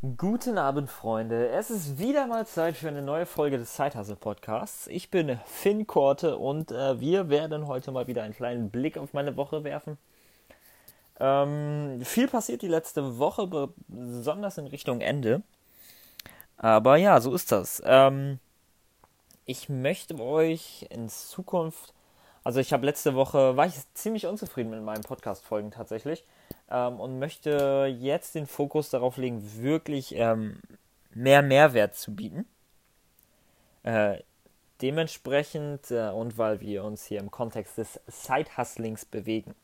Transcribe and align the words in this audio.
Guten 0.00 0.58
Abend, 0.58 0.88
Freunde. 0.88 1.48
Es 1.48 1.70
ist 1.70 1.98
wieder 1.98 2.28
mal 2.28 2.46
Zeit 2.46 2.76
für 2.76 2.86
eine 2.86 3.02
neue 3.02 3.26
Folge 3.26 3.58
des 3.58 3.72
Zeithustle 3.72 4.14
Podcasts. 4.14 4.86
Ich 4.86 5.10
bin 5.10 5.40
Finn 5.44 5.88
Korte 5.88 6.38
und 6.38 6.70
äh, 6.70 7.00
wir 7.00 7.30
werden 7.30 7.66
heute 7.66 7.90
mal 7.90 8.06
wieder 8.06 8.22
einen 8.22 8.32
kleinen 8.32 8.70
Blick 8.70 8.96
auf 8.96 9.12
meine 9.12 9.36
Woche 9.36 9.64
werfen. 9.64 9.98
Ähm, 11.18 12.00
viel 12.04 12.28
passiert 12.28 12.62
die 12.62 12.68
letzte 12.68 13.18
Woche, 13.18 13.70
besonders 13.88 14.56
in 14.58 14.68
Richtung 14.68 15.00
Ende. 15.00 15.42
Aber 16.58 16.96
ja, 16.96 17.20
so 17.20 17.34
ist 17.34 17.50
das. 17.50 17.82
Ähm, 17.84 18.38
ich 19.46 19.68
möchte 19.68 20.16
euch 20.20 20.86
in 20.90 21.08
Zukunft, 21.08 21.92
also 22.44 22.60
ich 22.60 22.72
habe 22.72 22.86
letzte 22.86 23.16
Woche, 23.16 23.56
war 23.56 23.66
ich 23.66 23.74
ziemlich 23.94 24.26
unzufrieden 24.26 24.70
mit 24.70 24.82
meinen 24.84 25.02
Podcast-Folgen 25.02 25.72
tatsächlich 25.72 26.24
ähm, 26.70 27.00
und 27.00 27.18
möchte 27.18 27.94
jetzt 27.98 28.34
den 28.34 28.46
Fokus 28.46 28.90
darauf 28.90 29.16
legen, 29.16 29.42
wirklich 29.62 30.14
ähm, 30.14 30.60
mehr 31.14 31.42
Mehrwert 31.42 31.94
zu 31.94 32.14
bieten. 32.14 32.46
Äh, 33.82 34.18
dementsprechend 34.82 35.90
äh, 35.90 36.10
und 36.10 36.38
weil 36.38 36.60
wir 36.60 36.84
uns 36.84 37.04
hier 37.04 37.20
im 37.20 37.30
Kontext 37.30 37.78
des 37.78 38.00
Side-Hustlings 38.06 39.04
bewegen, 39.04 39.54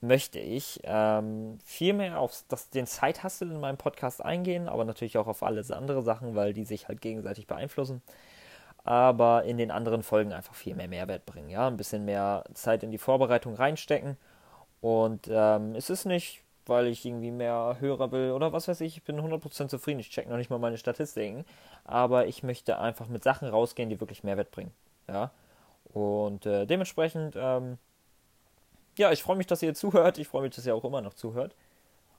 möchte 0.00 0.38
ich 0.38 0.80
ähm, 0.84 1.58
viel 1.64 1.94
mehr 1.94 2.20
auf 2.20 2.44
das, 2.48 2.70
den 2.70 2.86
Side-Hustle 2.86 3.52
in 3.52 3.60
meinem 3.60 3.78
Podcast 3.78 4.22
eingehen, 4.22 4.68
aber 4.68 4.84
natürlich 4.84 5.18
auch 5.18 5.26
auf 5.26 5.42
alles 5.42 5.70
andere 5.70 6.02
Sachen, 6.02 6.34
weil 6.34 6.52
die 6.52 6.64
sich 6.64 6.88
halt 6.88 7.00
gegenseitig 7.00 7.46
beeinflussen. 7.46 8.02
Aber 8.84 9.44
in 9.44 9.56
den 9.56 9.70
anderen 9.70 10.02
Folgen 10.02 10.34
einfach 10.34 10.54
viel 10.54 10.74
mehr 10.74 10.88
Mehrwert 10.88 11.24
bringen, 11.24 11.48
ja, 11.48 11.66
ein 11.66 11.78
bisschen 11.78 12.04
mehr 12.04 12.44
Zeit 12.52 12.82
in 12.82 12.90
die 12.90 12.98
Vorbereitung 12.98 13.54
reinstecken 13.54 14.18
und 14.84 15.30
ähm, 15.30 15.74
es 15.76 15.88
ist 15.88 16.04
nicht, 16.04 16.42
weil 16.66 16.88
ich 16.88 17.06
irgendwie 17.06 17.30
mehr 17.30 17.78
Hörer 17.80 18.12
will 18.12 18.32
oder 18.32 18.52
was 18.52 18.68
weiß 18.68 18.82
ich, 18.82 18.98
ich 18.98 19.02
bin 19.02 19.18
100% 19.18 19.68
zufrieden, 19.68 19.98
ich 19.98 20.10
check 20.10 20.28
noch 20.28 20.36
nicht 20.36 20.50
mal 20.50 20.58
meine 20.58 20.76
Statistiken, 20.76 21.46
aber 21.84 22.26
ich 22.26 22.42
möchte 22.42 22.78
einfach 22.78 23.08
mit 23.08 23.24
Sachen 23.24 23.48
rausgehen, 23.48 23.88
die 23.88 23.98
wirklich 23.98 24.24
Mehrwert 24.24 24.50
bringen. 24.50 24.72
Ja, 25.08 25.30
und 25.94 26.44
äh, 26.44 26.66
dementsprechend, 26.66 27.34
ähm, 27.34 27.78
ja, 28.98 29.10
ich 29.10 29.22
freue 29.22 29.36
mich, 29.36 29.46
dass 29.46 29.62
ihr 29.62 29.72
zuhört, 29.72 30.18
ich 30.18 30.28
freue 30.28 30.42
mich, 30.42 30.54
dass 30.54 30.66
ihr 30.66 30.74
auch 30.74 30.84
immer 30.84 31.00
noch 31.00 31.14
zuhört. 31.14 31.54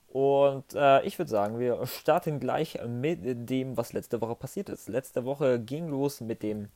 Und 0.07 0.73
äh, 0.73 1.03
ich 1.03 1.19
würde 1.19 1.29
sagen, 1.29 1.59
wir 1.59 1.85
starten 1.85 2.39
gleich 2.39 2.79
mit 2.87 3.19
dem, 3.47 3.77
was 3.77 3.93
letzte 3.93 4.21
Woche 4.21 4.33
passiert 4.33 4.69
ist. 4.69 4.89
Letzte 4.89 5.23
Woche 5.23 5.59
ging 5.59 5.87
los 5.87 6.19
mit 6.19 6.41
dem 6.41 6.69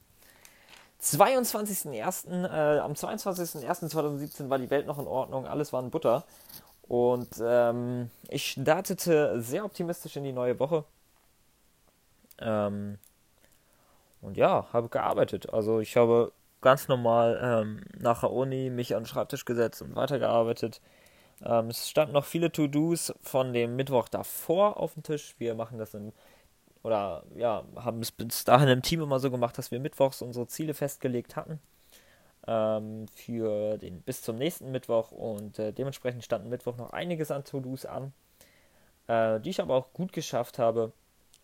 22.01. 1.02 2.46
Äh, 2.46 2.80
am 2.80 2.94
22.01.2017 2.94 4.50
war 4.50 4.58
die 4.58 4.70
Welt 4.70 4.88
noch 4.88 5.00
in 5.00 5.08
Ordnung, 5.08 5.46
alles 5.46 5.72
war 5.72 5.82
in 5.82 5.92
Butter. 5.92 6.26
Und 6.88 7.30
ähm, 7.42 8.10
ich 8.28 8.52
startete 8.52 9.40
sehr 9.42 9.64
optimistisch 9.64 10.16
in 10.18 10.24
die 10.24 10.34
neue 10.34 10.60
Woche. 10.60 10.84
Ähm, 12.40 12.98
und 14.22 14.38
ja, 14.38 14.68
habe 14.74 14.90
gearbeitet. 14.90 15.54
Also 15.54 15.80
ich 15.80 15.96
habe 15.96 16.32
ganz 16.62 16.88
normal 16.88 17.40
ähm, 17.42 17.84
nach 17.98 18.22
der 18.22 18.32
Uni 18.32 18.70
mich 18.70 18.96
an 18.96 19.04
den 19.04 19.08
Schreibtisch 19.08 19.46
gesetzt 19.46 19.82
und 19.82 19.96
weitergearbeitet. 19.96 20.82
Ähm, 21.46 21.68
es 21.68 21.90
standen 21.90 22.14
noch 22.14 22.26
viele 22.26 22.52
To-Dos 22.52 23.14
von 23.22 23.54
dem 23.54 23.76
Mittwoch 23.76 24.10
davor 24.10 24.78
auf 24.78 24.94
dem 24.94 25.04
Tisch. 25.04 25.36
Wir 25.38 25.56
machen 25.56 25.78
das 25.78 25.94
im 25.94 26.12
oder 26.84 27.24
ja, 27.36 27.64
haben 27.76 28.02
es 28.02 28.12
bis 28.12 28.44
dahin 28.44 28.70
im 28.70 28.82
Team 28.82 29.02
immer 29.02 29.20
so 29.20 29.30
gemacht, 29.32 29.58
dass 29.58 29.72
wir 29.72 29.80
mittwochs 29.80 30.22
unsere 30.22 30.48
Ziele 30.48 30.74
festgelegt 30.74 31.36
hatten 31.36 31.60
ähm, 32.48 33.08
für 33.14 33.78
den 33.78 34.02
bis 34.02 34.22
zum 34.22 34.38
nächsten 34.38 34.72
Mittwoch 34.72 35.12
und 35.12 35.60
äh, 35.60 35.72
dementsprechend 35.72 36.24
standen 36.24 36.50
Mittwoch 36.50 36.78
noch 36.78 36.92
einiges 36.92 37.32
an 37.32 37.44
To-Dos 37.44 37.86
an, 37.86 38.14
äh, 39.08 39.40
die 39.40 39.52
ich 39.52 39.62
aber 39.62 39.76
auch 39.76 39.94
gut 39.94 40.14
geschafft 40.14 40.60
habe. 40.60 40.92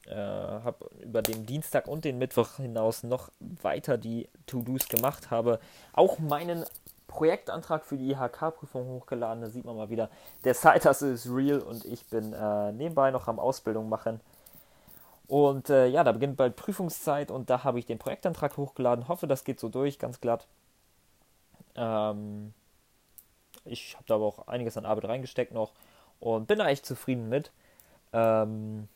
Äh, 0.07 0.15
habe 0.15 0.89
über 1.01 1.23
den 1.23 1.47
Dienstag 1.47 1.87
und 1.87 2.05
den 2.05 2.19
Mittwoch 2.19 2.57
hinaus 2.57 3.01
noch 3.01 3.31
weiter 3.39 3.97
die 3.97 4.29
To-Dos 4.45 4.87
gemacht, 4.87 5.31
habe 5.31 5.59
auch 5.93 6.19
meinen 6.19 6.63
Projektantrag 7.07 7.85
für 7.85 7.97
die 7.97 8.11
IHK-Prüfung 8.11 8.87
hochgeladen. 8.87 9.41
Da 9.41 9.49
sieht 9.49 9.65
man 9.65 9.75
mal 9.75 9.89
wieder, 9.89 10.11
der 10.43 10.53
Side 10.53 10.87
ist 10.87 11.27
real 11.27 11.59
und 11.59 11.85
ich 11.85 12.05
bin 12.05 12.33
äh, 12.33 12.71
nebenbei 12.71 13.09
noch 13.09 13.27
am 13.27 13.39
Ausbildung 13.39 13.89
machen 13.89 14.21
und 15.27 15.69
äh, 15.69 15.87
ja, 15.87 16.03
da 16.03 16.11
beginnt 16.11 16.37
bald 16.37 16.55
Prüfungszeit 16.55 17.31
und 17.31 17.49
da 17.49 17.63
habe 17.63 17.79
ich 17.79 17.85
den 17.85 17.97
Projektantrag 17.97 18.57
hochgeladen. 18.57 19.07
Hoffe, 19.07 19.27
das 19.27 19.43
geht 19.43 19.59
so 19.59 19.69
durch, 19.69 19.99
ganz 19.99 20.21
glatt. 20.21 20.47
Ähm, 21.75 22.53
ich 23.65 23.95
habe 23.95 24.05
da 24.07 24.15
aber 24.15 24.25
auch 24.25 24.47
einiges 24.47 24.77
an 24.77 24.85
Arbeit 24.85 25.05
reingesteckt 25.05 25.51
noch 25.51 25.73
und 26.19 26.47
bin 26.47 26.59
da 26.59 26.67
echt 26.69 26.85
zufrieden 26.85 27.29
mit. 27.29 27.51
Ähm, 28.13 28.87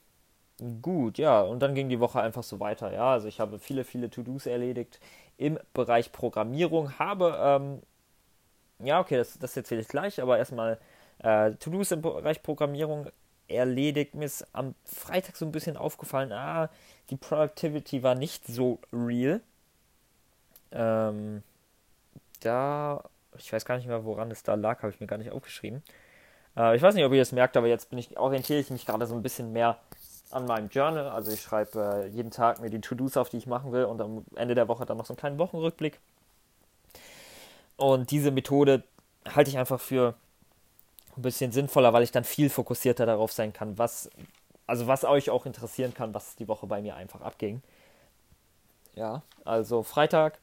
gut, 0.81 1.17
ja, 1.17 1.41
und 1.41 1.59
dann 1.59 1.75
ging 1.75 1.89
die 1.89 1.99
Woche 1.99 2.21
einfach 2.21 2.43
so 2.43 2.59
weiter. 2.59 2.93
Ja, 2.93 3.13
also 3.13 3.27
ich 3.27 3.39
habe 3.39 3.59
viele, 3.59 3.83
viele 3.83 4.09
To-Dos 4.09 4.45
erledigt 4.45 4.99
im 5.37 5.59
Bereich 5.73 6.11
Programmierung. 6.11 6.99
Habe, 6.99 7.37
ähm, 7.41 7.81
ja, 8.85 8.99
okay, 8.99 9.17
das, 9.17 9.39
das 9.39 9.57
erzähle 9.57 9.81
ich 9.81 9.87
gleich, 9.87 10.21
aber 10.21 10.37
erstmal 10.37 10.79
äh, 11.19 11.51
To-Dos 11.55 11.91
im 11.91 12.01
Bereich 12.01 12.43
Programmierung 12.43 13.07
erledigt. 13.49 14.15
Mir 14.15 14.25
ist 14.25 14.45
am 14.53 14.75
Freitag 14.85 15.35
so 15.35 15.45
ein 15.45 15.51
bisschen 15.51 15.77
aufgefallen, 15.77 16.31
ah, 16.31 16.69
die 17.09 17.17
Productivity 17.17 18.03
war 18.03 18.15
nicht 18.15 18.45
so 18.47 18.79
real. 18.93 19.41
Ähm, 20.71 21.43
da, 22.41 23.03
ich 23.37 23.51
weiß 23.51 23.65
gar 23.65 23.77
nicht 23.77 23.87
mehr, 23.87 24.05
woran 24.05 24.31
es 24.31 24.43
da 24.43 24.55
lag, 24.55 24.81
habe 24.81 24.91
ich 24.91 24.99
mir 24.99 25.07
gar 25.07 25.17
nicht 25.17 25.31
aufgeschrieben. 25.31 25.83
Äh, 26.55 26.75
ich 26.75 26.81
weiß 26.81 26.95
nicht, 26.95 27.05
ob 27.05 27.13
ihr 27.13 27.19
das 27.19 27.31
merkt, 27.31 27.57
aber 27.57 27.67
jetzt 27.67 27.91
ich, 27.93 28.17
orientiere 28.17 28.59
ich 28.59 28.69
mich 28.69 28.85
gerade 28.85 29.07
so 29.07 29.15
ein 29.15 29.23
bisschen 29.23 29.51
mehr 29.51 29.77
an 30.31 30.45
meinem 30.45 30.69
Journal. 30.69 31.09
Also 31.09 31.31
ich 31.31 31.41
schreibe 31.41 32.05
äh, 32.05 32.07
jeden 32.07 32.31
Tag 32.31 32.59
mir 32.61 32.69
die 32.69 32.81
To-Dos 32.81 33.17
auf, 33.17 33.29
die 33.29 33.37
ich 33.37 33.47
machen 33.47 33.71
will 33.71 33.85
und 33.85 34.01
am 34.01 34.25
Ende 34.35 34.55
der 34.55 34.67
Woche 34.67 34.85
dann 34.85 34.97
noch 34.97 35.05
so 35.05 35.13
einen 35.13 35.19
kleinen 35.19 35.39
Wochenrückblick. 35.39 35.99
Und 37.77 38.11
diese 38.11 38.31
Methode 38.31 38.83
halte 39.27 39.49
ich 39.49 39.57
einfach 39.57 39.79
für 39.79 40.15
ein 41.19 41.21
bisschen 41.21 41.51
sinnvoller, 41.51 41.93
weil 41.93 42.03
ich 42.03 42.11
dann 42.11 42.23
viel 42.23 42.49
fokussierter 42.49 43.05
darauf 43.05 43.31
sein 43.31 43.53
kann, 43.53 43.77
was, 43.77 44.09
also 44.67 44.87
was 44.87 45.03
euch 45.03 45.29
auch 45.29 45.45
interessieren 45.45 45.93
kann, 45.93 46.13
was 46.13 46.35
die 46.35 46.47
Woche 46.47 46.67
bei 46.67 46.81
mir 46.81 46.95
einfach 46.95 47.21
abging. 47.21 47.61
Ja, 48.95 49.21
also 49.45 49.83
Freitag 49.83 50.39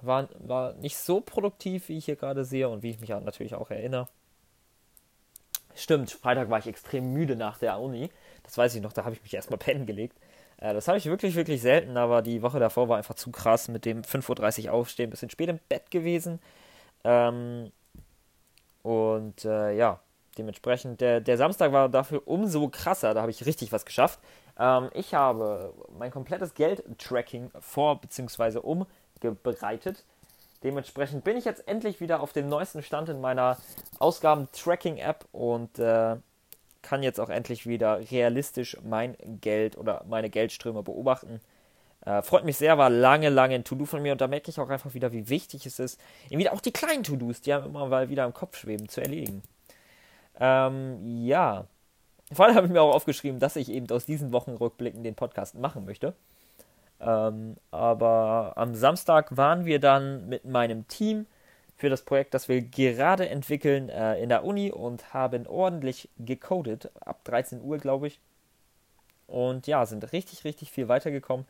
war, 0.00 0.28
war 0.38 0.74
nicht 0.74 0.96
so 0.96 1.20
produktiv, 1.20 1.88
wie 1.88 1.98
ich 1.98 2.04
hier 2.04 2.16
gerade 2.16 2.44
sehe 2.44 2.68
und 2.68 2.82
wie 2.82 2.90
ich 2.90 3.00
mich 3.00 3.10
natürlich 3.10 3.54
auch 3.54 3.70
erinnere. 3.70 4.08
Stimmt, 5.74 6.10
Freitag 6.10 6.50
war 6.50 6.58
ich 6.58 6.66
extrem 6.66 7.12
müde 7.12 7.34
nach 7.36 7.58
der 7.58 7.80
Uni. 7.80 8.10
Das 8.42 8.58
weiß 8.58 8.74
ich 8.74 8.82
noch, 8.82 8.92
da 8.92 9.04
habe 9.04 9.14
ich 9.14 9.22
mich 9.22 9.32
erstmal 9.32 9.58
pennen 9.58 9.86
gelegt. 9.86 10.18
Äh, 10.58 10.74
das 10.74 10.88
habe 10.88 10.98
ich 10.98 11.06
wirklich, 11.06 11.34
wirklich 11.34 11.62
selten, 11.62 11.96
aber 11.96 12.20
die 12.22 12.42
Woche 12.42 12.60
davor 12.60 12.88
war 12.88 12.98
einfach 12.98 13.14
zu 13.14 13.30
krass 13.30 13.68
mit 13.68 13.84
dem 13.84 14.02
5.30 14.02 14.66
Uhr 14.66 14.72
aufstehen, 14.72 15.10
bisschen 15.10 15.30
spät 15.30 15.48
im 15.48 15.60
Bett 15.68 15.90
gewesen. 15.90 16.40
Ähm, 17.04 17.72
und 18.82 19.44
äh, 19.44 19.72
ja, 19.76 20.00
dementsprechend, 20.38 21.00
der, 21.00 21.20
der 21.20 21.36
Samstag 21.36 21.72
war 21.72 21.88
dafür 21.88 22.22
umso 22.26 22.68
krasser, 22.68 23.14
da 23.14 23.20
habe 23.22 23.30
ich 23.30 23.46
richtig 23.46 23.72
was 23.72 23.84
geschafft. 23.84 24.18
Ähm, 24.58 24.90
ich 24.94 25.14
habe 25.14 25.72
mein 25.98 26.10
komplettes 26.10 26.54
Geld-Tracking 26.54 27.50
vor- 27.60 28.00
bzw. 28.00 28.58
umgebreitet. 28.58 30.04
Dementsprechend 30.62 31.24
bin 31.24 31.36
ich 31.36 31.44
jetzt 31.44 31.66
endlich 31.66 32.00
wieder 32.00 32.20
auf 32.20 32.32
dem 32.32 32.48
neuesten 32.48 32.82
Stand 32.82 33.08
in 33.08 33.20
meiner 33.20 33.58
Ausgaben-Tracking-App 33.98 35.26
und 35.32 35.78
äh, 35.78 36.16
kann 36.82 37.02
jetzt 37.02 37.20
auch 37.20 37.30
endlich 37.30 37.66
wieder 37.66 38.10
realistisch 38.10 38.76
mein 38.82 39.16
Geld 39.40 39.76
oder 39.76 40.04
meine 40.08 40.30
Geldströme 40.30 40.82
beobachten. 40.82 41.40
Äh, 42.04 42.22
freut 42.22 42.44
mich 42.44 42.56
sehr, 42.56 42.78
war 42.78 42.90
lange, 42.90 43.28
lange 43.28 43.54
ein 43.54 43.64
To-Do 43.64 43.84
von 43.84 44.02
mir 44.02 44.12
und 44.12 44.20
da 44.20 44.26
merke 44.26 44.50
ich 44.50 44.58
auch 44.58 44.68
einfach 44.68 44.94
wieder, 44.94 45.12
wie 45.12 45.28
wichtig 45.28 45.66
es 45.66 45.78
ist, 45.78 46.00
irgendwie 46.28 46.50
auch 46.50 46.60
die 46.60 46.72
kleinen 46.72 47.04
To-Dos, 47.04 47.42
die 47.42 47.54
haben 47.54 47.66
immer 47.66 47.86
mal 47.86 48.08
wieder 48.08 48.24
im 48.24 48.32
Kopf 48.32 48.56
schweben, 48.56 48.88
zu 48.88 49.00
erledigen. 49.00 49.42
Ähm, 50.40 51.24
ja. 51.24 51.66
Vor 52.32 52.46
allem 52.46 52.56
habe 52.56 52.66
ich 52.66 52.72
mir 52.72 52.80
auch 52.80 52.94
aufgeschrieben, 52.94 53.38
dass 53.38 53.56
ich 53.56 53.70
eben 53.70 53.88
aus 53.90 54.06
diesen 54.06 54.32
Wochenrückblicken 54.32 55.04
den 55.04 55.14
Podcast 55.14 55.54
machen 55.54 55.84
möchte. 55.84 56.14
Ähm, 57.00 57.56
aber 57.70 58.54
am 58.56 58.74
Samstag 58.74 59.36
waren 59.36 59.64
wir 59.64 59.78
dann 59.78 60.28
mit 60.28 60.44
meinem 60.44 60.88
Team 60.88 61.26
für 61.76 61.90
das 61.90 62.02
Projekt, 62.02 62.32
das 62.34 62.48
wir 62.48 62.62
gerade 62.62 63.28
entwickeln, 63.28 63.88
äh, 63.88 64.20
in 64.22 64.28
der 64.28 64.44
Uni 64.44 64.70
und 64.70 65.12
haben 65.12 65.46
ordentlich 65.46 66.08
gecodet, 66.18 66.90
ab 67.00 67.22
13 67.24 67.60
Uhr, 67.60 67.78
glaube 67.78 68.06
ich. 68.06 68.20
Und 69.26 69.66
ja, 69.66 69.84
sind 69.86 70.12
richtig, 70.12 70.44
richtig 70.44 70.70
viel 70.70 70.88
weitergekommen. 70.88 71.46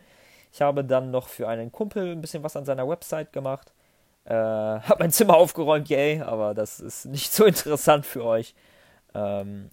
Ich 0.52 0.62
habe 0.62 0.84
dann 0.84 1.10
noch 1.10 1.28
für 1.28 1.48
einen 1.48 1.72
Kumpel 1.72 2.12
ein 2.12 2.20
bisschen 2.20 2.42
was 2.42 2.56
an 2.56 2.64
seiner 2.64 2.88
Website 2.88 3.32
gemacht. 3.32 3.72
Äh, 4.24 4.34
habe 4.34 4.96
mein 5.00 5.10
Zimmer 5.12 5.36
aufgeräumt, 5.36 5.88
yay, 5.88 6.20
aber 6.22 6.54
das 6.54 6.80
ist 6.80 7.06
nicht 7.06 7.32
so 7.32 7.44
interessant 7.46 8.06
für 8.06 8.24
euch. 8.24 8.54
Ähm, 9.14 9.70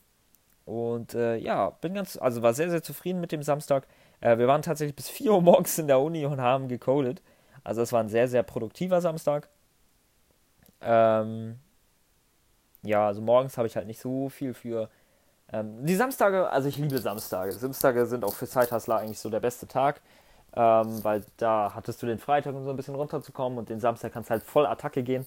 und 0.66 1.16
äh, 1.16 1.38
ja, 1.38 1.72
bin 1.72 1.94
ganz, 1.96 2.18
also 2.18 2.42
war 2.42 2.54
sehr, 2.54 2.70
sehr 2.70 2.84
zufrieden 2.84 3.20
mit 3.22 3.32
dem 3.32 3.44
Samstag. 3.44 3.88
Äh, 4.22 4.38
wir 4.38 4.48
waren 4.48 4.62
tatsächlich 4.62 4.96
bis 4.96 5.10
4 5.10 5.34
Uhr 5.34 5.42
morgens 5.42 5.78
in 5.80 5.88
der 5.88 6.00
Uni 6.00 6.26
und 6.26 6.42
haben 6.42 6.68
gecodet. 6.68 7.22
Also 7.64 7.82
es 7.82 7.92
war 7.94 8.02
ein 8.02 8.10
sehr, 8.10 8.28
sehr 8.28 8.44
produktiver 8.44 9.02
Samstag. 9.02 9.50
Ähm, 10.82 11.60
ja, 12.84 13.08
also 13.08 13.22
morgens 13.22 13.58
habe 13.58 13.68
ich 13.68 13.76
halt 13.76 13.88
nicht 13.88 14.00
so 14.02 14.30
viel 14.30 14.54
für 14.54 14.90
Ähm, 15.54 15.86
die 15.86 15.96
Samstage, 15.96 16.50
also 16.50 16.70
ich 16.70 16.78
liebe 16.78 17.00
Samstage. 17.00 17.52
Samstage 17.54 18.06
sind 18.08 18.26
auch 18.26 18.36
für 18.36 18.48
Zeithustler 18.48 18.98
eigentlich 19.00 19.20
so 19.20 19.30
der 19.30 19.42
beste 19.42 19.68
Tag, 19.68 20.02
ähm, 20.56 21.04
weil 21.04 21.24
da 21.38 21.74
hattest 21.76 22.02
du 22.02 22.08
den 22.08 22.20
Freitag, 22.20 22.56
um 22.56 22.64
so 22.64 22.72
ein 22.72 22.76
bisschen 22.76 22.96
runterzukommen 22.96 23.58
und 23.60 23.70
den 23.70 23.80
Samstag 23.80 24.14
kannst 24.14 24.30
halt 24.30 24.44
voll 24.44 24.66
Attacke 24.66 25.04
gehen. 25.04 25.26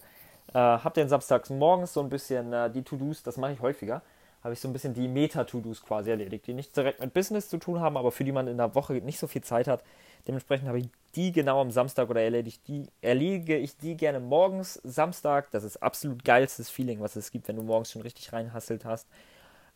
Äh, 0.53 0.59
hab 0.59 0.95
den 0.95 1.09
samstags 1.09 1.51
morgens 1.51 1.93
so 1.93 2.01
ein 2.01 2.09
bisschen 2.09 2.53
äh, 2.53 2.71
die 2.71 2.83
To-Dos, 2.83 3.23
das 3.23 3.37
mache 3.37 3.53
ich 3.53 3.61
häufiger, 3.61 4.03
habe 4.43 4.55
ich 4.55 4.61
so 4.61 4.69
ein 4.69 4.73
bisschen 4.73 4.93
die 4.93 5.09
Meta-To-Dos 5.09 5.83
quasi 5.83 6.11
erledigt, 6.11 6.47
die 6.47 6.55
nicht 6.55 6.77
direkt 6.77 7.01
mit 7.01 7.15
Business 7.15 7.49
zu 7.49 7.59
tun 7.59 7.81
haben, 7.81 7.97
aber 7.97 8.11
für 8.11 8.25
die 8.25 8.33
man 8.33 8.49
in 8.49 8.57
der 8.57 8.75
Woche 8.75 8.95
nicht 8.95 9.19
so 9.19 9.27
viel 9.27 9.43
Zeit 9.43 9.69
hat. 9.69 9.85
Dementsprechend 10.27 10.69
habe 10.69 10.81
ich 10.81 10.89
die 11.15 11.33
genau 11.33 11.61
am 11.61 11.71
Samstag 11.71 12.11
oder 12.11 12.23
erledige, 12.23 12.59
die, 12.67 12.89
erledige 13.01 13.57
ich 13.57 13.77
die 13.77 13.97
gerne 13.97 14.21
morgens, 14.21 14.75
Samstag. 14.83 15.51
Das 15.53 15.65
ist 15.65 15.83
absolut 15.83 16.25
geilstes 16.25 16.71
Feeling, 16.71 17.01
was 17.01 17.17
es 17.17 17.31
gibt, 17.31 17.49
wenn 17.49 17.57
du 17.57 17.63
morgens 17.63 17.93
schon 17.93 18.03
richtig 18.03 18.33
reinhasselt 18.33 18.85
hast 18.85 19.09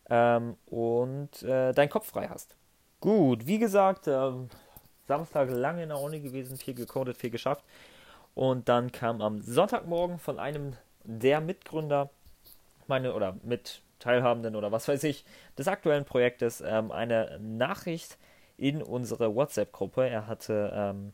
ähm, 0.09 0.57
und 0.65 1.43
äh, 1.43 1.73
deinen 1.73 1.89
Kopf 1.89 2.07
frei 2.07 2.27
hast. 2.27 2.55
Gut, 2.99 3.45
wie 3.45 3.59
gesagt, 3.59 4.07
ähm, 4.07 4.49
Samstag 5.07 5.49
lange 5.49 5.83
in 5.83 5.89
der 5.89 5.99
Uni 5.99 6.19
gewesen, 6.19 6.57
viel 6.57 6.73
gecodet, 6.73 7.17
viel 7.17 7.29
geschafft. 7.29 7.63
Und 8.35 8.69
dann 8.69 8.91
kam 8.91 9.21
am 9.21 9.41
Sonntagmorgen 9.41 10.19
von 10.19 10.39
einem 10.39 10.73
der 11.03 11.41
Mitgründer, 11.41 12.09
meine 12.87 13.13
oder 13.13 13.35
mit 13.43 13.81
Teilhabenden 13.99 14.55
oder 14.55 14.71
was 14.71 14.87
weiß 14.87 15.03
ich, 15.05 15.25
des 15.57 15.67
aktuellen 15.67 16.05
Projektes 16.05 16.61
ähm, 16.61 16.91
eine 16.91 17.39
Nachricht 17.41 18.17
in 18.57 18.81
unsere 18.81 19.33
WhatsApp-Gruppe. 19.33 20.07
Er 20.07 20.27
hatte 20.27 20.71
ähm, 20.73 21.13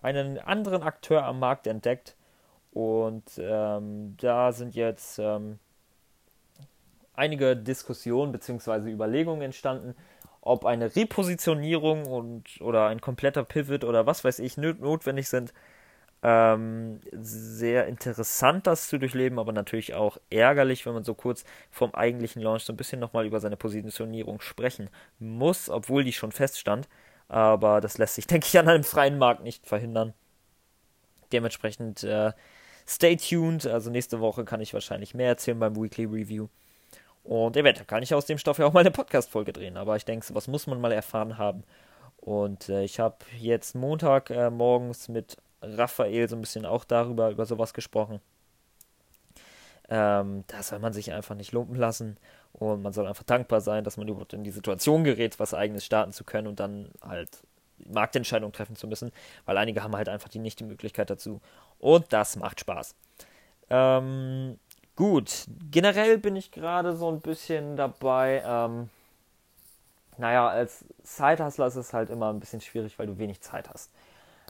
einen 0.00 0.38
anderen 0.38 0.82
Akteur 0.82 1.24
am 1.24 1.38
Markt 1.38 1.66
entdeckt 1.66 2.16
und 2.72 3.24
ähm, 3.38 4.16
da 4.18 4.52
sind 4.52 4.74
jetzt 4.74 5.18
ähm, 5.18 5.58
einige 7.14 7.56
Diskussionen 7.56 8.32
bzw. 8.32 8.90
Überlegungen 8.90 9.42
entstanden, 9.42 9.94
ob 10.46 10.64
eine 10.64 10.94
Repositionierung 10.94 12.06
und 12.06 12.60
oder 12.60 12.86
ein 12.88 13.00
kompletter 13.00 13.44
Pivot 13.44 13.84
oder 13.84 14.06
was 14.06 14.24
weiß 14.24 14.38
ich 14.38 14.56
notwendig 14.56 15.28
sind. 15.28 15.52
Ähm, 16.22 17.00
sehr 17.12 17.86
interessant, 17.86 18.66
das 18.66 18.88
zu 18.88 18.98
durchleben, 18.98 19.38
aber 19.38 19.52
natürlich 19.52 19.94
auch 19.94 20.18
ärgerlich, 20.30 20.86
wenn 20.86 20.94
man 20.94 21.04
so 21.04 21.14
kurz 21.14 21.44
vom 21.70 21.94
eigentlichen 21.94 22.42
Launch 22.42 22.64
so 22.64 22.72
ein 22.72 22.76
bisschen 22.76 23.00
nochmal 23.00 23.26
über 23.26 23.40
seine 23.40 23.56
Positionierung 23.56 24.40
sprechen 24.40 24.90
muss, 25.18 25.68
obwohl 25.70 26.04
die 26.04 26.12
schon 26.12 26.32
feststand. 26.32 26.88
Aber 27.28 27.80
das 27.80 27.98
lässt 27.98 28.14
sich, 28.16 28.26
denke 28.28 28.46
ich, 28.46 28.58
an 28.58 28.68
einem 28.68 28.84
freien 28.84 29.18
Markt 29.18 29.42
nicht 29.42 29.66
verhindern. 29.66 30.14
Dementsprechend 31.32 32.04
äh, 32.04 32.32
stay 32.86 33.16
tuned. 33.16 33.66
Also 33.66 33.90
nächste 33.90 34.20
Woche 34.20 34.44
kann 34.44 34.60
ich 34.60 34.74
wahrscheinlich 34.74 35.14
mehr 35.14 35.28
erzählen 35.28 35.58
beim 35.58 35.76
Weekly 35.76 36.04
Review. 36.06 36.48
Und 37.26 37.56
eventuell 37.56 37.86
kann 37.86 38.04
ich 38.04 38.14
aus 38.14 38.26
dem 38.26 38.38
Stoff 38.38 38.58
ja 38.58 38.66
auch 38.66 38.72
mal 38.72 38.80
eine 38.80 38.92
Podcast-Folge 38.92 39.52
drehen. 39.52 39.76
Aber 39.76 39.96
ich 39.96 40.04
denke, 40.04 40.24
sowas 40.24 40.46
muss 40.46 40.68
man 40.68 40.80
mal 40.80 40.92
erfahren 40.92 41.38
haben. 41.38 41.64
Und 42.18 42.68
äh, 42.68 42.84
ich 42.84 43.00
habe 43.00 43.16
jetzt 43.38 43.74
Montag 43.74 44.30
äh, 44.30 44.48
morgens 44.50 45.08
mit 45.08 45.36
Raphael 45.60 46.28
so 46.28 46.36
ein 46.36 46.40
bisschen 46.40 46.64
auch 46.64 46.84
darüber, 46.84 47.30
über 47.30 47.44
sowas 47.44 47.74
gesprochen. 47.74 48.20
Ähm, 49.88 50.44
da 50.46 50.62
soll 50.62 50.78
man 50.78 50.92
sich 50.92 51.12
einfach 51.12 51.34
nicht 51.34 51.52
lumpen 51.52 51.76
lassen 51.76 52.16
und 52.52 52.82
man 52.82 52.92
soll 52.92 53.06
einfach 53.06 53.22
dankbar 53.22 53.60
sein, 53.60 53.84
dass 53.84 53.96
man 53.96 54.08
überhaupt 54.08 54.32
in 54.32 54.42
die 54.42 54.50
Situation 54.50 55.04
gerät, 55.04 55.38
was 55.38 55.54
eigenes 55.54 55.84
starten 55.84 56.12
zu 56.12 56.24
können 56.24 56.48
und 56.48 56.58
dann 56.58 56.90
halt 57.00 57.28
Marktentscheidungen 57.78 58.52
treffen 58.52 58.74
zu 58.74 58.88
müssen, 58.88 59.12
weil 59.44 59.58
einige 59.58 59.82
haben 59.82 59.94
halt 59.94 60.08
einfach 60.08 60.28
die, 60.28 60.38
nicht 60.38 60.58
die 60.58 60.64
Möglichkeit 60.64 61.10
dazu. 61.10 61.40
Und 61.78 62.12
das 62.12 62.36
macht 62.36 62.60
Spaß. 62.60 62.96
Ähm, 63.70 64.58
Gut, 64.96 65.44
generell 65.70 66.16
bin 66.16 66.36
ich 66.36 66.50
gerade 66.50 66.96
so 66.96 67.10
ein 67.10 67.20
bisschen 67.20 67.76
dabei. 67.76 68.42
Ähm, 68.46 68.88
naja, 70.16 70.48
als 70.48 70.86
Side-Hustler 71.04 71.66
ist 71.66 71.76
es 71.76 71.92
halt 71.92 72.08
immer 72.08 72.32
ein 72.32 72.40
bisschen 72.40 72.62
schwierig, 72.62 72.98
weil 72.98 73.06
du 73.06 73.18
wenig 73.18 73.42
Zeit 73.42 73.68
hast. 73.68 73.90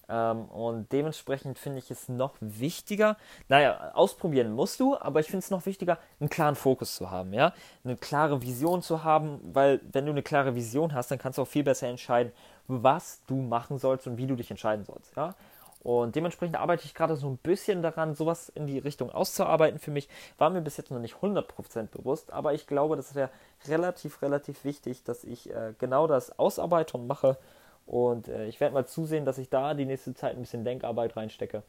Ähm, 0.08 0.44
und 0.44 0.93
dementsprechend 0.93 1.58
finde 1.58 1.81
ich 1.81 1.90
es 1.90 2.08
noch 2.08 2.34
wichtiger. 2.38 3.16
Naja, 3.48 3.90
ausprobieren 3.94 4.52
musst 4.52 4.78
du, 4.78 4.96
aber 4.96 5.19
ich 5.19 5.26
finde 5.26 5.38
es 5.40 5.50
noch 5.50 5.66
wichtiger, 5.66 5.98
einen 6.20 6.31
klaren 6.31 6.54
Fokus 6.54 6.94
zu 6.94 7.10
haben, 7.10 7.32
ja. 7.32 7.52
Eine 7.82 7.96
klare 7.96 8.40
Vision 8.40 8.82
zu 8.82 9.02
haben, 9.02 9.40
weil 9.52 9.81
wenn 9.90 10.06
du 10.06 10.12
eine 10.12 10.22
klare 10.22 10.54
Vision 10.54 10.94
hast, 10.94 11.10
dann 11.10 11.19
kannst 11.19 11.38
du 11.38 11.43
auch 11.43 11.48
viel 11.48 11.64
besser 11.64 11.88
entscheiden, 11.88 12.31
was 12.69 13.20
du 13.26 13.34
machen 13.34 13.78
sollst 13.78 14.06
und 14.06 14.16
wie 14.16 14.28
du 14.28 14.37
dich 14.37 14.50
entscheiden 14.50 14.84
sollst, 14.84 15.16
ja. 15.16 15.34
Und 15.87 16.17
dementsprechend 16.17 16.56
arbeite 16.56 16.85
ich 16.85 16.94
gerade 16.94 17.15
so 17.15 17.29
ein 17.29 17.37
bisschen 17.37 17.81
daran, 17.81 18.17
sowas 18.17 18.49
in 18.49 18.67
die 18.67 18.81
Richtung 18.81 19.09
auszuarbeiten 19.09 19.79
für 19.79 19.93
mich. 19.93 20.09
War 20.37 20.50
mir 20.50 20.61
bis 20.61 20.77
jetzt 20.79 20.91
noch 20.91 20.99
nicht 20.99 21.15
100% 21.15 21.87
bewusst, 21.93 22.33
aber 22.33 22.55
ich 22.55 22.67
glaube, 22.67 22.97
das 22.97 23.15
wäre 23.15 23.31
relativ, 23.69 24.21
relativ 24.21 24.65
wichtig, 24.65 25.05
dass 25.05 25.23
ich 25.23 25.49
äh, 25.49 25.75
genau 25.79 26.09
das 26.09 26.41
ausarbeite 26.41 26.97
und 26.97 27.06
mache. 27.06 27.38
Und 27.87 28.27
äh, 28.27 28.47
ich 28.47 28.59
werde 28.59 28.75
mal 28.75 28.85
zusehen, 28.85 29.25
dass 29.25 29.38
ich 29.38 29.49
da 29.49 29.75
die 29.75 29.85
nächste 29.85 30.12
Zeit 30.12 30.35
ein 30.35 30.41
bisschen 30.41 30.65
Denkarbeit 30.65 31.17
reinstecke. 31.17 31.62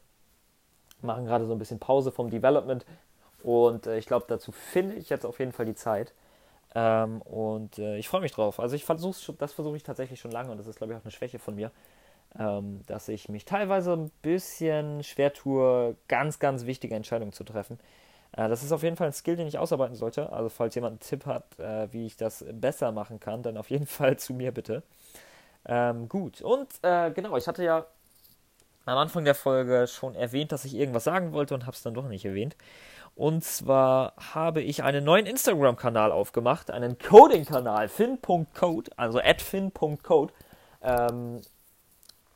Machen 1.03 1.25
gerade 1.25 1.45
so 1.45 1.53
ein 1.53 1.59
bisschen 1.59 1.77
Pause 1.77 2.11
vom 2.11 2.31
Development. 2.31 2.87
Und 3.43 3.85
äh, 3.85 3.99
ich 3.99 4.07
glaube, 4.07 4.25
dazu 4.27 4.51
finde 4.51 4.95
ich 4.95 5.11
jetzt 5.11 5.27
auf 5.27 5.37
jeden 5.37 5.51
Fall 5.51 5.67
die 5.67 5.75
Zeit. 5.75 6.15
Ähm, 6.73 7.21
und 7.21 7.77
äh, 7.77 7.97
ich 7.97 8.09
freue 8.09 8.21
mich 8.21 8.31
drauf. 8.31 8.59
Also 8.59 8.75
ich 8.75 8.83
versuche 8.83 9.33
das 9.33 9.53
versuche 9.53 9.77
ich 9.77 9.83
tatsächlich 9.83 10.19
schon 10.19 10.31
lange 10.31 10.49
und 10.49 10.57
das 10.57 10.65
ist, 10.65 10.77
glaube 10.77 10.93
ich, 10.93 10.99
auch 10.99 11.03
eine 11.03 11.11
Schwäche 11.11 11.37
von 11.37 11.53
mir 11.53 11.69
ähm, 12.37 12.81
dass 12.87 13.07
ich 13.07 13.29
mich 13.29 13.45
teilweise 13.45 13.93
ein 13.93 14.11
bisschen 14.21 15.03
schwer 15.03 15.33
tue, 15.33 15.95
ganz, 16.07 16.39
ganz 16.39 16.65
wichtige 16.65 16.95
Entscheidungen 16.95 17.33
zu 17.33 17.43
treffen. 17.43 17.79
Äh, 18.33 18.49
das 18.49 18.63
ist 18.63 18.71
auf 18.71 18.83
jeden 18.83 18.95
Fall 18.95 19.07
ein 19.07 19.13
Skill, 19.13 19.35
den 19.35 19.47
ich 19.47 19.57
ausarbeiten 19.57 19.95
sollte. 19.95 20.31
Also 20.31 20.49
falls 20.49 20.75
jemand 20.75 20.93
einen 20.93 20.99
Tipp 20.99 21.25
hat, 21.25 21.59
äh, 21.59 21.91
wie 21.91 22.05
ich 22.05 22.17
das 22.17 22.45
besser 22.51 22.91
machen 22.91 23.19
kann, 23.19 23.43
dann 23.43 23.57
auf 23.57 23.69
jeden 23.69 23.85
Fall 23.87 24.17
zu 24.17 24.33
mir 24.33 24.51
bitte. 24.51 24.83
Ähm, 25.65 26.07
gut, 26.07 26.41
und 26.41 26.67
äh, 26.81 27.11
genau, 27.11 27.35
ich 27.35 27.47
hatte 27.47 27.63
ja 27.63 27.85
am 28.85 28.97
Anfang 28.97 29.25
der 29.25 29.35
Folge 29.35 29.85
schon 29.87 30.15
erwähnt, 30.15 30.53
dass 30.53 30.63
ich 30.63 30.73
irgendwas 30.73 31.03
sagen 31.03 31.33
wollte 31.33 31.53
und 31.53 31.65
habe 31.65 31.75
es 31.75 31.83
dann 31.83 31.93
doch 31.93 32.07
nicht 32.07 32.23
erwähnt. 32.23 32.55
Und 33.15 33.43
zwar 33.43 34.13
habe 34.33 34.61
ich 34.61 34.83
einen 34.83 35.03
neuen 35.03 35.25
Instagram-Kanal 35.25 36.11
aufgemacht, 36.11 36.71
einen 36.71 36.97
Coding-Kanal, 36.99 37.89
fin.code, 37.89 38.91
also 38.95 39.19
at 39.19 39.41
fin.code. 39.41 40.31
Ähm, 40.83 41.41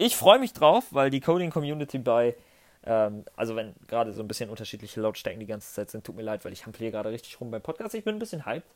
ich 0.02 0.16
freue 0.16 0.40
mich 0.40 0.54
drauf, 0.54 0.86
weil 0.90 1.12
die 1.12 1.20
Coding-Community 1.20 2.00
bei, 2.00 2.36
ähm, 2.84 3.24
also 3.36 3.56
wenn 3.56 3.76
gerade 3.88 4.12
so 4.14 4.24
ein 4.24 4.28
bisschen 4.28 4.50
unterschiedliche 4.50 5.00
Lautstärken 5.00 5.40
die 5.40 5.46
ganze 5.46 5.72
Zeit 5.72 5.92
sind, 5.92 6.04
tut 6.04 6.16
mir 6.16 6.24
leid, 6.24 6.44
weil 6.44 6.54
ich 6.54 6.66
hample 6.66 6.90
gerade 6.90 7.12
richtig 7.12 7.40
rum 7.40 7.52
beim 7.52 7.62
Podcast. 7.62 7.94
Ich 7.94 8.04
bin 8.04 8.16
ein 8.16 8.20
bisschen 8.20 8.46
hyped. 8.48 8.68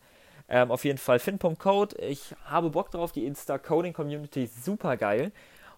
Ähm, 0.47 0.69
auf 0.69 0.85
jeden 0.85 0.99
Fall 0.99 1.17
fin.code. 1.17 1.97
Ich 1.97 2.35
habe 2.45 2.69
Bock 2.69 2.91
drauf. 2.91 3.11
Die 3.11 3.25
Insta-Coding-Community 3.25 4.43
ist 4.43 4.63
super 4.63 4.97
geil. 4.97 5.31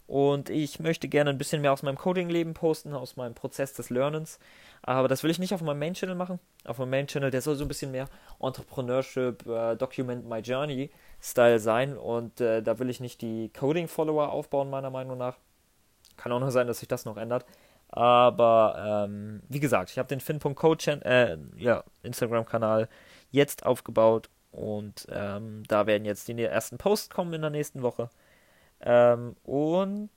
Und 0.07 0.49
ich 0.49 0.79
möchte 0.79 1.09
gerne 1.09 1.29
ein 1.29 1.37
bisschen 1.37 1.61
mehr 1.61 1.73
aus 1.73 1.83
meinem 1.83 1.97
Coding-Leben 1.97 2.53
posten, 2.53 2.93
aus 2.93 3.17
meinem 3.17 3.35
Prozess 3.35 3.73
des 3.73 3.89
Lernens. 3.89 4.39
Aber 4.81 5.09
das 5.09 5.21
will 5.21 5.31
ich 5.31 5.39
nicht 5.39 5.53
auf 5.53 5.61
meinem 5.61 5.79
Main-Channel 5.79 6.15
machen. 6.15 6.39
Auf 6.63 6.77
meinem 6.77 6.91
Main-Channel, 6.91 7.29
der 7.29 7.41
soll 7.41 7.55
so 7.55 7.65
ein 7.65 7.67
bisschen 7.67 7.91
mehr 7.91 8.07
Entrepreneurship, 8.39 9.45
äh, 9.45 9.75
Document 9.75 10.27
My 10.27 10.39
Journey 10.39 10.91
Style 11.21 11.59
sein. 11.59 11.97
Und 11.97 12.39
äh, 12.39 12.63
da 12.63 12.79
will 12.79 12.89
ich 12.89 13.01
nicht 13.01 13.21
die 13.21 13.49
Coding-Follower 13.49 14.31
aufbauen, 14.31 14.69
meiner 14.69 14.89
Meinung 14.89 15.17
nach. 15.17 15.37
Kann 16.15 16.31
auch 16.31 16.39
noch 16.39 16.51
sein, 16.51 16.67
dass 16.67 16.79
sich 16.79 16.87
das 16.87 17.03
noch 17.03 17.17
ändert. 17.17 17.45
Aber 17.89 19.05
ähm, 19.07 19.41
wie 19.49 19.59
gesagt, 19.59 19.91
ich 19.91 19.97
habe 19.97 20.07
den 20.07 20.19
fin.code 20.19 21.01
äh, 21.05 21.37
ja, 21.57 21.83
Instagram-Kanal 22.03 22.89
jetzt 23.31 23.65
aufgebaut 23.65 24.29
und 24.51 25.07
ähm, 25.09 25.63
da 25.67 25.85
werden 25.85 26.05
jetzt 26.05 26.27
die 26.27 26.41
ersten 26.41 26.77
Posts 26.77 27.09
kommen 27.09 27.33
in 27.33 27.41
der 27.41 27.49
nächsten 27.49 27.81
Woche. 27.81 28.09
Ähm, 28.81 29.35
und 29.43 30.09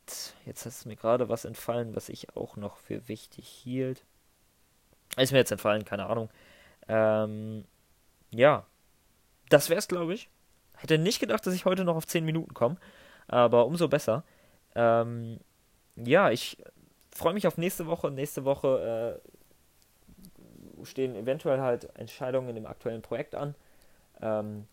jetzt 0.44 0.66
ist 0.66 0.86
mir 0.86 0.96
gerade 0.96 1.28
was 1.28 1.44
entfallen, 1.44 1.96
was 1.96 2.08
ich 2.08 2.36
auch 2.36 2.56
noch 2.56 2.76
für 2.76 3.08
wichtig 3.08 3.48
hielt. 3.48 4.04
Ist 5.16 5.32
mir 5.32 5.38
jetzt 5.38 5.50
entfallen, 5.50 5.84
keine 5.84 6.06
Ahnung. 6.06 6.30
Ähm, 6.88 7.64
ja, 8.30 8.66
das 9.48 9.70
wäre 9.70 9.78
es, 9.78 9.88
glaube 9.88 10.14
ich. 10.14 10.28
Hätte 10.76 10.98
nicht 10.98 11.20
gedacht, 11.20 11.46
dass 11.46 11.54
ich 11.54 11.64
heute 11.64 11.84
noch 11.84 11.96
auf 11.96 12.06
10 12.06 12.24
Minuten 12.24 12.54
komme, 12.54 12.76
aber 13.28 13.66
umso 13.66 13.88
besser. 13.88 14.24
Ähm, 14.74 15.40
ja, 15.96 16.30
ich 16.30 16.56
freue 17.10 17.34
mich 17.34 17.46
auf 17.46 17.58
nächste 17.58 17.86
Woche. 17.86 18.10
Nächste 18.10 18.44
Woche 18.44 19.20
äh, 20.80 20.84
stehen 20.86 21.14
eventuell 21.16 21.60
halt 21.60 21.94
Entscheidungen 21.96 22.54
dem 22.54 22.66
aktuellen 22.66 23.02
Projekt 23.02 23.34
an. 23.34 23.54
Ähm, 24.20 24.66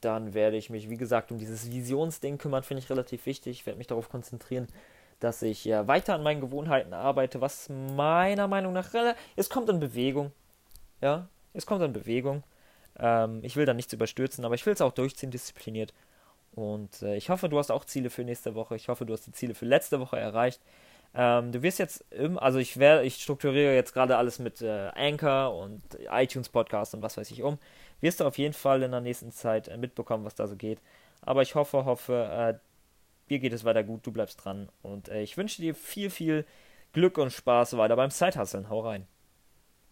dann 0.00 0.34
werde 0.34 0.56
ich 0.56 0.70
mich, 0.70 0.88
wie 0.88 0.96
gesagt, 0.96 1.30
um 1.30 1.38
dieses 1.38 1.70
Visionsding 1.70 2.38
kümmern, 2.38 2.62
finde 2.62 2.82
ich 2.82 2.90
relativ 2.90 3.26
wichtig. 3.26 3.60
Ich 3.60 3.66
werde 3.66 3.78
mich 3.78 3.86
darauf 3.86 4.08
konzentrieren, 4.08 4.66
dass 5.20 5.42
ich 5.42 5.64
ja 5.64 5.86
weiter 5.86 6.14
an 6.14 6.22
meinen 6.22 6.40
Gewohnheiten 6.40 6.94
arbeite, 6.94 7.40
was 7.40 7.68
meiner 7.68 8.48
Meinung 8.48 8.72
nach 8.72 8.88
es 9.36 9.50
kommt 9.50 9.68
in 9.68 9.80
Bewegung. 9.80 10.32
Ja, 11.00 11.28
es 11.52 11.66
kommt 11.66 11.82
in 11.82 11.92
Bewegung. 11.92 12.42
Ähm, 12.98 13.40
ich 13.42 13.56
will 13.56 13.66
da 13.66 13.74
nichts 13.74 13.92
überstürzen, 13.92 14.44
aber 14.44 14.54
ich 14.54 14.64
will 14.66 14.72
es 14.72 14.80
auch 14.80 14.92
durchziehen, 14.92 15.30
diszipliniert. 15.30 15.92
Und 16.52 17.02
äh, 17.02 17.16
ich 17.16 17.30
hoffe, 17.30 17.48
du 17.48 17.58
hast 17.58 17.70
auch 17.70 17.84
Ziele 17.84 18.10
für 18.10 18.24
nächste 18.24 18.54
Woche. 18.54 18.76
Ich 18.76 18.88
hoffe, 18.88 19.06
du 19.06 19.12
hast 19.12 19.26
die 19.26 19.32
Ziele 19.32 19.54
für 19.54 19.66
letzte 19.66 20.00
Woche 20.00 20.18
erreicht. 20.18 20.60
Ähm, 21.14 21.52
du 21.52 21.62
wirst 21.62 21.78
jetzt, 21.78 22.04
im, 22.10 22.38
also 22.38 22.58
ich 22.58 22.76
werde, 22.76 23.04
ich 23.04 23.20
strukturiere 23.22 23.74
jetzt 23.74 23.92
gerade 23.92 24.16
alles 24.16 24.38
mit 24.38 24.62
äh, 24.62 24.90
Anchor 24.94 25.56
und 25.56 25.82
iTunes 26.10 26.48
Podcast 26.48 26.94
und 26.94 27.02
was 27.02 27.16
weiß 27.16 27.30
ich 27.30 27.42
um. 27.42 27.58
Wirst 28.00 28.20
du 28.20 28.24
auf 28.24 28.38
jeden 28.38 28.54
Fall 28.54 28.82
in 28.82 28.90
der 28.90 29.00
nächsten 29.00 29.32
Zeit 29.32 29.68
äh, 29.68 29.76
mitbekommen, 29.76 30.24
was 30.24 30.34
da 30.34 30.46
so 30.46 30.56
geht. 30.56 30.80
Aber 31.22 31.42
ich 31.42 31.54
hoffe, 31.54 31.84
hoffe, 31.84 32.28
äh, 32.30 32.58
dir 33.28 33.38
geht 33.38 33.52
es 33.52 33.64
weiter 33.64 33.84
gut, 33.84 34.06
du 34.06 34.12
bleibst 34.12 34.44
dran. 34.44 34.68
Und 34.82 35.08
äh, 35.08 35.22
ich 35.22 35.36
wünsche 35.36 35.62
dir 35.62 35.74
viel, 35.74 36.10
viel 36.10 36.44
Glück 36.92 37.18
und 37.18 37.32
Spaß 37.32 37.76
weiter 37.76 37.96
beim 37.96 38.10
Sidehusteln. 38.10 38.68
Hau 38.68 38.80
rein. 38.80 39.06